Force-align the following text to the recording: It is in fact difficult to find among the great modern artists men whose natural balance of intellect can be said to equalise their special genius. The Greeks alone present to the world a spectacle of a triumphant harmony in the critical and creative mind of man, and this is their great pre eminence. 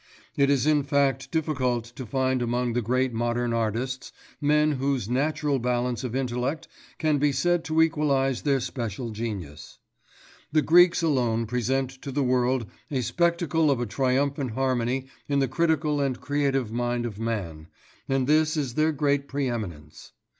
It 0.35 0.49
is 0.49 0.65
in 0.65 0.81
fact 0.81 1.29
difficult 1.29 1.83
to 1.95 2.07
find 2.07 2.41
among 2.41 2.73
the 2.73 2.81
great 2.81 3.13
modern 3.13 3.53
artists 3.53 4.11
men 4.41 4.71
whose 4.71 5.07
natural 5.07 5.59
balance 5.59 6.03
of 6.03 6.15
intellect 6.15 6.67
can 6.97 7.19
be 7.19 7.31
said 7.31 7.63
to 7.65 7.83
equalise 7.83 8.41
their 8.41 8.59
special 8.61 9.11
genius. 9.11 9.77
The 10.51 10.63
Greeks 10.63 11.03
alone 11.03 11.45
present 11.45 11.91
to 12.01 12.11
the 12.11 12.23
world 12.23 12.65
a 12.89 13.01
spectacle 13.01 13.69
of 13.69 13.79
a 13.79 13.85
triumphant 13.85 14.53
harmony 14.53 15.05
in 15.29 15.37
the 15.37 15.47
critical 15.47 16.01
and 16.01 16.19
creative 16.19 16.71
mind 16.71 17.05
of 17.05 17.19
man, 17.19 17.67
and 18.09 18.25
this 18.25 18.57
is 18.57 18.73
their 18.73 18.91
great 18.91 19.27
pre 19.27 19.47
eminence. 19.47 20.13